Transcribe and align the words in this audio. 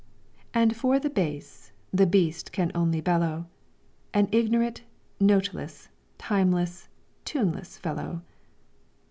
"And 0.51 0.75
for 0.75 0.97
the 0.97 1.11
bass, 1.11 1.71
the 1.93 2.07
beast 2.07 2.51
can 2.51 2.71
only 2.73 3.01
bellow; 3.01 3.45
An 4.15 4.29
Ignorant, 4.31 4.81
noteless, 5.19 5.89
timeless, 6.17 6.87
tuneless 7.23 7.77
fellow." 7.77 8.23